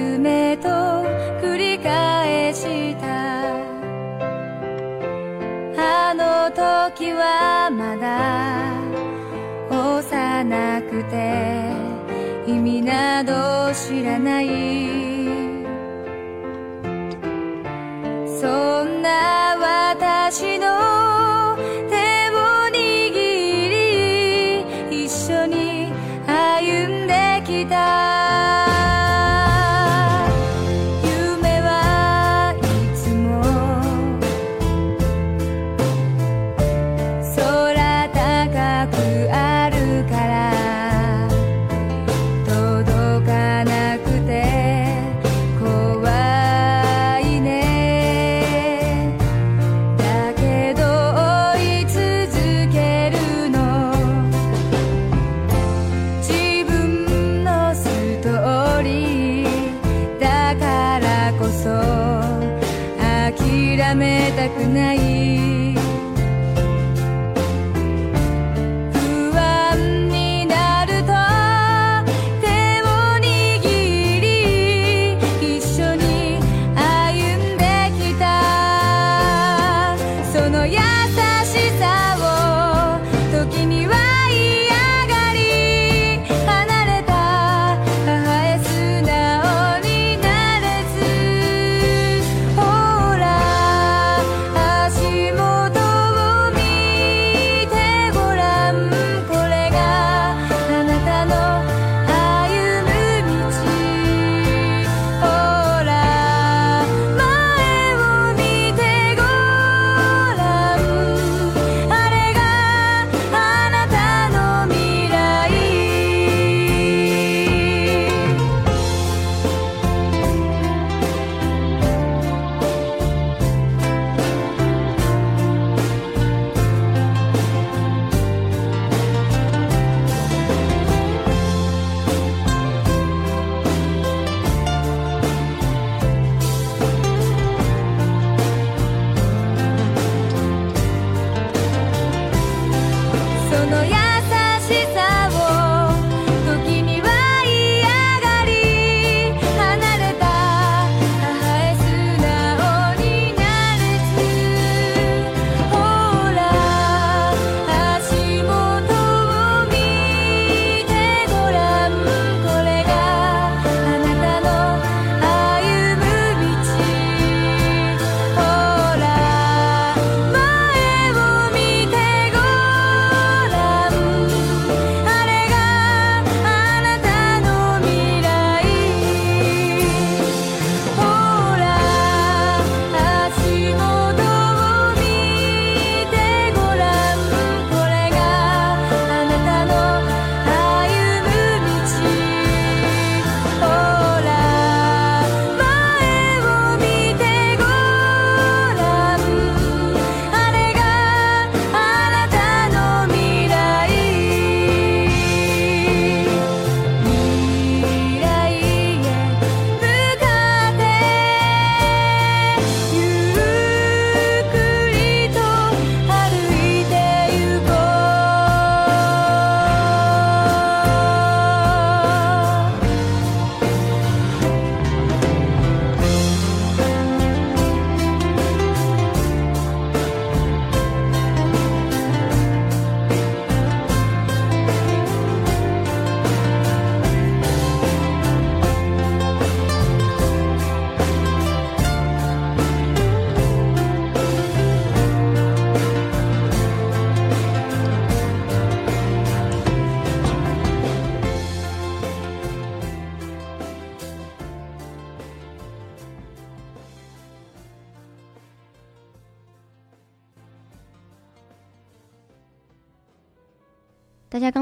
[0.00, 0.68] 夢と
[1.42, 3.50] 繰り返した。
[5.76, 8.08] あの時はまだ
[9.70, 11.70] 幼くて
[12.46, 14.48] 意味など知らない。
[18.40, 19.39] そんな
[64.60, 64.89] 足元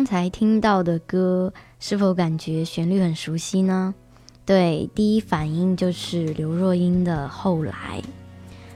[0.08, 3.94] 才听到的歌，是否感觉旋律很熟悉呢？
[4.46, 7.72] 对，第一反应就是刘若英的《后来》。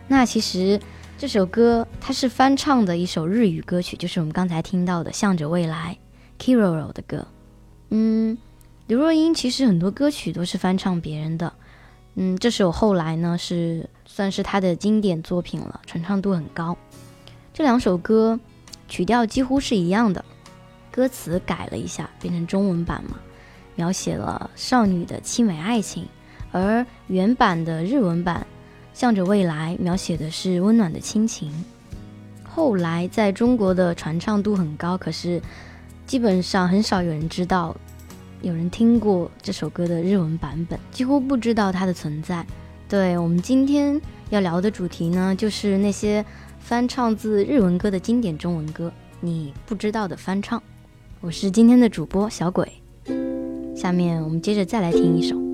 [0.08, 0.78] 那其实
[1.16, 5.96] 这首歌它是翻唱的一首日语歌曲，就是我们刚才听到的《向着未来》
[6.44, 7.26] Kiroro 的歌。
[7.88, 8.36] 嗯，
[8.86, 11.50] 刘若英其实很多歌曲都是翻唱别人的。
[12.16, 16.76] 嗯，这首《后来》呢是算是她的经典作品了，传唱度很高。
[17.54, 18.38] 这两首歌
[18.86, 20.22] 曲调几乎是一样的。
[20.92, 23.16] 歌词改了一下，变成中文版嘛，
[23.74, 26.06] 描写了少女的凄美爱情，
[26.52, 28.46] 而原版的日文版
[28.98, 31.50] 《向着未来》描写的是温暖的亲情。
[32.44, 35.40] 后来在中国的传唱度很高，可是
[36.06, 37.74] 基本上很少有人知道，
[38.42, 42.46] 有人听过这首歌的日文版本，几乎不知道它的存在。
[42.86, 43.98] 对我们今天
[44.28, 46.22] 要聊的主题呢，就是那些
[46.60, 50.62] 翻唱自日文歌的经典中文歌，你不知道的翻唱。
[51.24, 52.66] 我是今天的主播小鬼，
[53.76, 55.51] 下面我们接着再来听一首。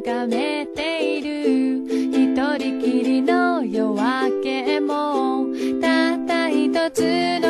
[0.00, 1.82] 眺めている。
[1.88, 5.46] 一人きりの夜明けも
[5.80, 7.47] たった一つの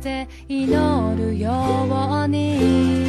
[0.00, 0.66] せ祈
[1.16, 3.06] るように」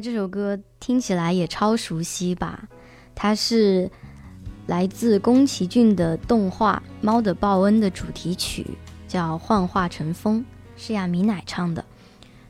[0.00, 2.68] 这首歌听起来也超熟悉吧？
[3.14, 3.90] 它是
[4.66, 8.66] 来自宫崎骏的动画《猫的报恩》的主题曲，
[9.08, 10.40] 叫《幻化成风》，
[10.76, 11.84] 是亚米乃唱的。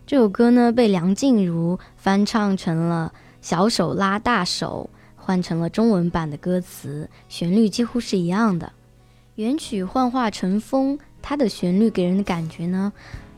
[0.07, 8.73] 这首歌呢，被梁静茹翻唱成了《小手拉大手》，换成了中文版的歌词，旋律几乎是一样的。
[9.35, 12.93] 原曲《幻化成风》，它的旋律给人的感觉呢，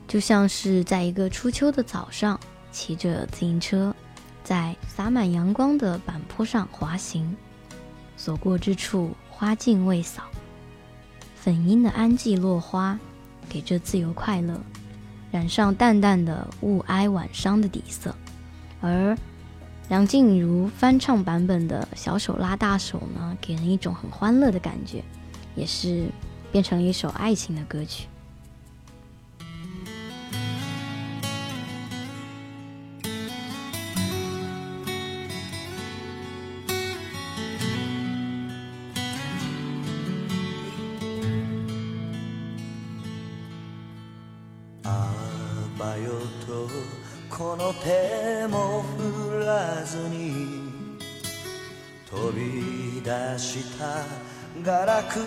[0.07, 2.39] 就像是在一个初秋的早上，
[2.71, 3.95] 骑着自行车，
[4.45, 7.37] 在洒满阳光的坂坡上滑行，
[8.17, 10.23] 所过之处花径未扫，
[11.35, 12.99] 粉樱的安寂落花，
[13.49, 14.61] 给这自由快乐。
[15.31, 18.15] 染上淡淡的雾哀晚伤的底色，
[18.81, 19.15] 而
[19.91, 25.05] 梁静茹翻唱版本的小手拉大手呢，给人一种很欢乐的感觉，
[25.55, 26.09] 也是
[26.51, 28.09] 变成了一首爱情的歌曲。
[47.83, 50.69] 手も振らずに
[52.11, 54.05] 飛び出した
[54.63, 55.21] ガラク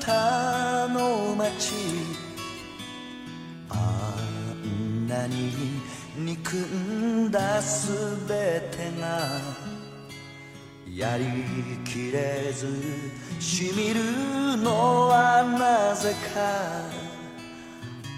[0.00, 1.74] タの街。
[3.70, 4.14] あ
[4.64, 5.52] んなに
[6.16, 7.92] 憎んだす
[8.26, 9.20] べてが
[10.90, 11.26] やり
[11.84, 12.66] きれず
[13.38, 17.08] しみるのはなぜか。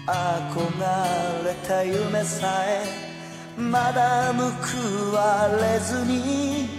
[0.07, 3.10] 憧れた夢さえ
[3.57, 6.69] まだ報われずに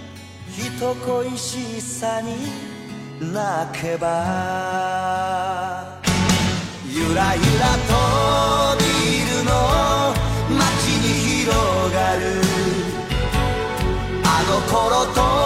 [0.48, 2.36] 人恋しさに
[3.32, 5.86] 泣けば。
[6.86, 7.92] ゆらゆらと
[8.78, 8.84] ビ
[9.38, 9.50] ルの
[10.58, 10.60] 街
[10.98, 11.04] に
[11.44, 11.54] 広
[11.94, 12.20] がる。
[14.24, 15.41] あの頃と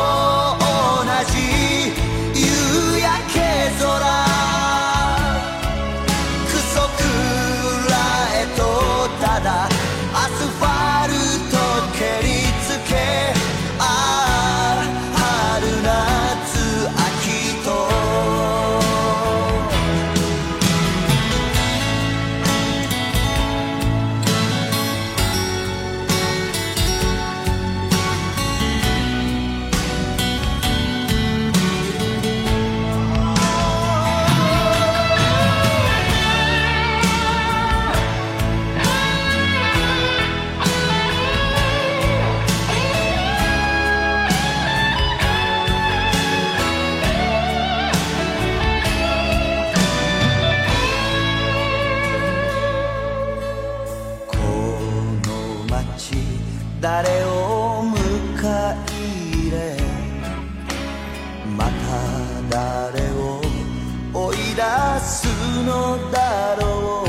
[65.77, 67.07] のだろう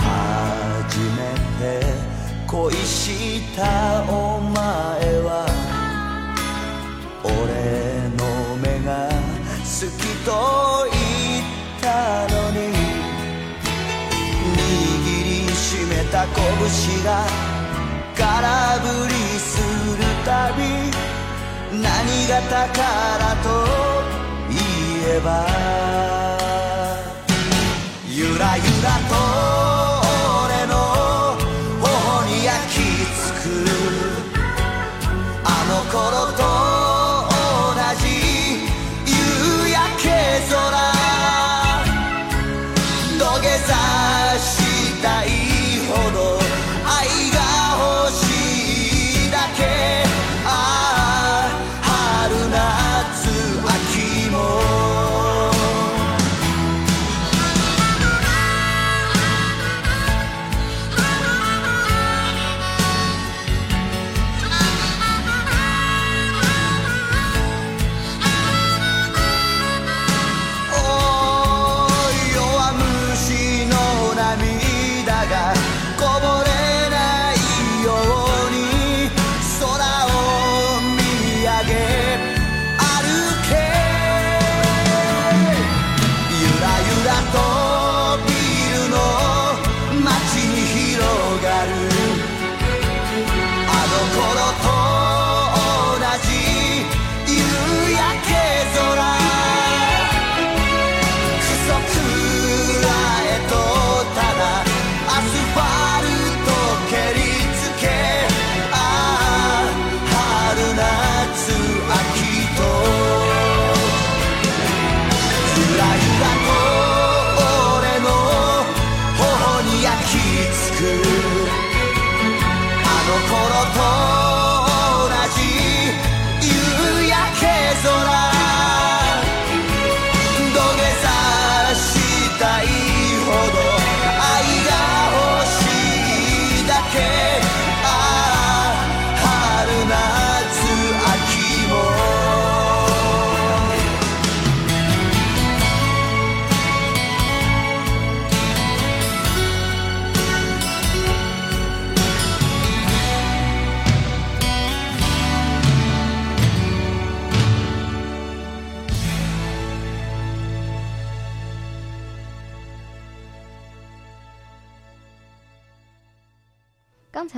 [0.00, 1.20] 初め
[1.60, 1.84] て
[2.46, 3.60] 恋した
[4.10, 4.56] お前
[5.28, 5.30] は
[7.24, 7.28] 俺
[8.16, 8.22] の
[8.56, 10.28] 目が好きと
[10.90, 10.98] 言
[11.42, 11.86] った
[12.32, 12.58] のに
[14.56, 14.64] 握
[15.24, 17.08] りしめた拳が
[18.16, 18.24] 空
[18.80, 19.50] 振りす
[19.96, 20.58] るたび
[21.82, 21.86] 何
[22.28, 22.56] が宝
[23.44, 23.46] と
[24.48, 24.56] 言
[25.16, 26.17] えば
[28.37, 29.56] ゆらゆらと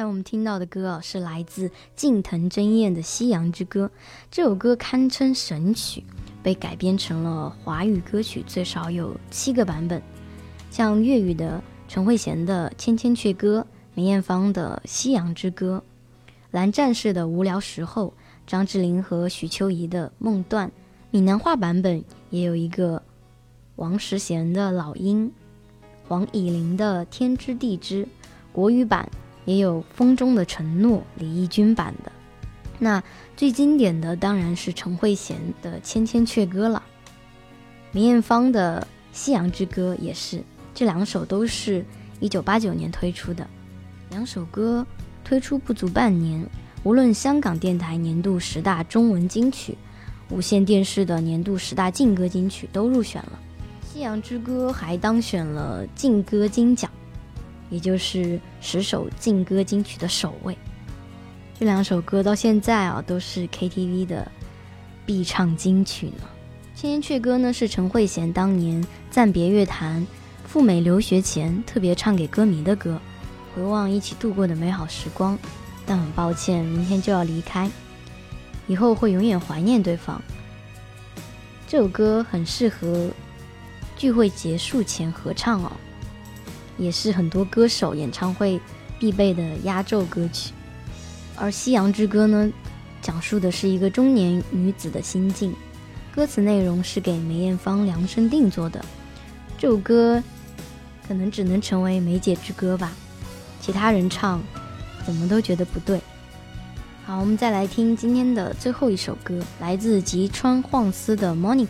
[0.01, 3.85] 才我们听到的歌啊，是来自近藤真彦的《夕阳之歌》。
[4.31, 6.03] 这首歌堪称神曲，
[6.43, 10.01] 被改编成了华语歌曲最少有七个版本，
[10.71, 13.61] 像粤语的陈慧娴的《千千阙歌》，
[13.93, 15.83] 梅艳芳的《夕阳之歌》，
[16.51, 18.07] 蓝战士的《无聊时候》，
[18.47, 20.67] 张智霖和许秋怡的《梦断》，
[21.11, 23.03] 闽南话版本也有一个
[23.77, 25.29] 王识贤的《老鹰》，
[26.09, 28.05] 黄以玲的《天知地知》，
[28.51, 29.07] 国语版。
[29.51, 32.13] 也有《风中的承诺》李翊君版的，
[32.79, 33.03] 那
[33.37, 36.81] 最经典的当然是陈慧娴的《千千阙歌》了。
[37.91, 38.87] 梅艳芳的
[39.17, 40.41] 《夕阳之歌》也是，
[40.73, 41.85] 这两首都是
[42.21, 43.45] 一九八九年推出的。
[44.11, 44.87] 两首歌
[45.25, 46.47] 推出不足半年，
[46.85, 49.77] 无论香港电台年度十大中文金曲，
[50.29, 53.37] 无线电视的年度十大劲歌金曲都入选了，
[53.93, 56.89] 《夕阳之歌》还当选了劲歌金奖。
[57.71, 60.59] 也就是十首劲歌金曲的首位，
[61.59, 64.31] 这两首歌到现在啊都是 KTV 的
[65.07, 66.25] 必唱金曲呢。
[66.81, 70.07] 《千千阙歌》呢是陈慧娴当年暂别乐坛
[70.47, 73.01] 赴美留学前特别唱给歌迷的歌，
[73.55, 75.39] 回望一起度过的美好时光。
[75.87, 77.69] 但很抱歉，明天就要离开，
[78.67, 80.23] 以后会永远怀念对方。
[81.67, 83.11] 这首歌很适合
[83.97, 85.73] 聚会结束前合唱哦。
[86.81, 88.59] 也是很多歌手演唱会
[88.99, 90.53] 必备的压轴歌曲，
[91.37, 92.51] 而《夕阳之歌》呢，
[93.03, 95.55] 讲述的是一个中年女子的心境，
[96.15, 98.83] 歌词内容是给梅艳芳量身定做的。
[99.59, 100.23] 这首歌
[101.07, 102.93] 可能只能成为梅姐之歌吧，
[103.61, 104.43] 其他人唱
[105.05, 106.01] 怎么都觉得不对。
[107.05, 111.67] 好，我们再来听今天的最后一首歌，来自吉川晃司的《Monica》。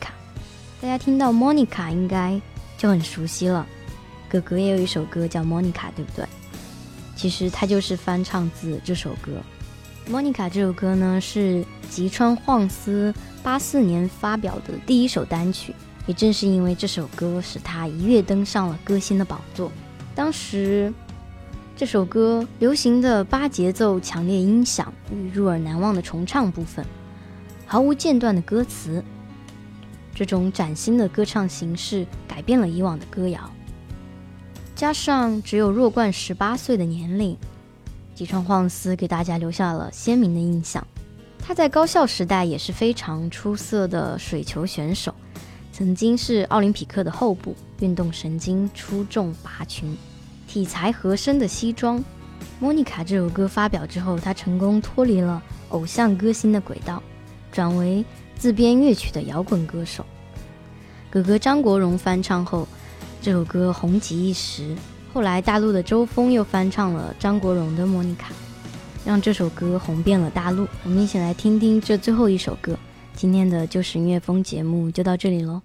[0.80, 2.40] 大家听到《Monica》应该
[2.78, 3.66] 就很熟悉了。
[4.30, 6.24] 哥哥也有一首歌叫《Monica》，对不对？
[7.16, 9.32] 其实它就是翻唱自这首歌。
[10.10, 13.12] 《Monica》这首歌呢，是吉川晃司
[13.42, 15.74] 八四年发表的第一首单曲。
[16.06, 19.70] 也正是因为这首歌，使他一跃登上了歌星的宝座。
[20.14, 20.92] 当时
[21.76, 26.84] 这首歌流行的八节奏强烈音响与入耳难忘的重唱部分，
[27.66, 29.04] 毫无间断的歌词，
[30.14, 33.48] 这种崭新的歌唱形式改变了以往的歌谣。
[34.80, 37.36] 加上只有弱冠十八岁的年龄，
[38.14, 40.82] 吉川晃司给大家留下了鲜明的印象。
[41.38, 45.14] 他在高校时代也是非常出色的水球选手，
[45.70, 49.94] 曾经是奥林匹克的候补，运动神经出众拔群，
[50.48, 51.98] 体裁合身的西装。
[52.58, 57.02] 《莫妮卡》这首歌发表之后，他成功脱离了偶像歌星的轨道，
[57.52, 58.02] 转为
[58.34, 60.06] 自编乐曲的摇滚歌手。
[61.10, 62.66] 哥哥张国荣翻唱后。
[63.22, 64.74] 这首歌红极一时，
[65.12, 68.30] 后来大陆的周峰又翻唱了张国荣的《莫妮卡》，
[69.04, 70.66] 让这首歌红遍了大陆。
[70.84, 72.78] 我们一起来听听这最后一首歌。
[73.14, 75.60] 今天的旧时音乐风节目就到这里喽。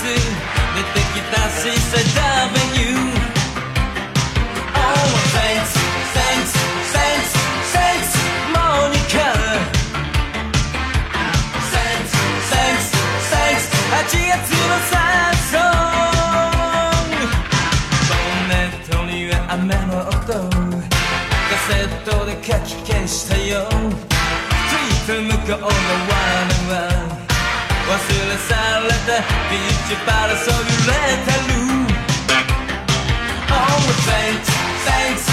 [0.00, 3.16] つ出てきたシセダメニュー
[4.74, 4.80] Oh
[5.36, 5.70] thanks
[6.16, 6.50] thanks
[6.94, 7.30] thanks
[7.74, 8.10] thanks
[8.52, 9.28] Monica
[11.72, 12.12] Thanks
[12.50, 12.84] thanks
[13.30, 14.94] thanks 8月のサ
[15.50, 17.20] ソン
[18.08, 20.16] ボンネットには雨の音
[21.48, 23.44] カセットで書き消したよ
[24.68, 25.70] ついて向こうの罠
[26.59, 26.59] は忘
[27.90, 30.92] れ去れたビーチパラソルレ
[31.26, 31.56] タル
[33.48, 33.54] Oh
[34.06, 34.50] thanks
[34.84, 35.29] thanks thanks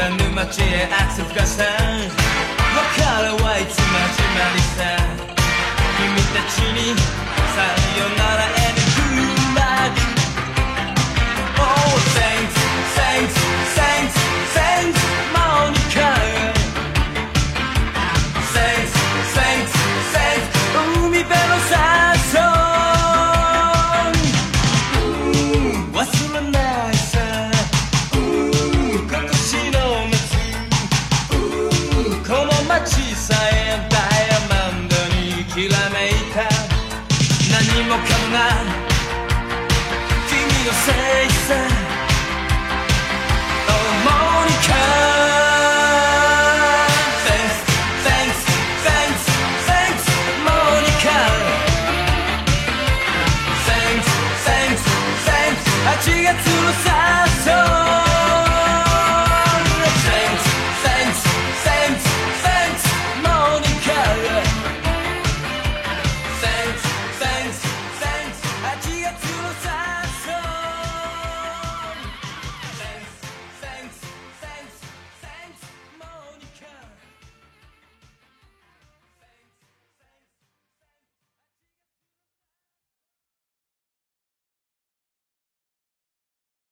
[0.00, 1.66] な沼地へ圧深さ別れ
[3.04, 4.96] はいつまじまりさ
[5.98, 6.96] 君たちに
[7.52, 7.60] さ
[8.00, 8.59] よならへ